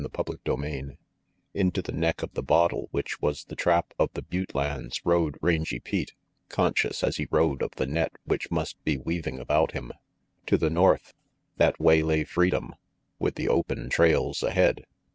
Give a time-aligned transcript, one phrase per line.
[0.15, 0.97] CHAPTER XII
[1.53, 5.37] INTO the neck of the bottle which was the trap of the butte lands rode
[5.43, 6.15] Rangy Pete,
[6.49, 9.91] conscious as he rode of the net which must be weaving about him.
[10.47, 11.13] To the north,
[11.57, 12.73] that way lay freedom,
[13.19, 14.85] with the open trails ahead.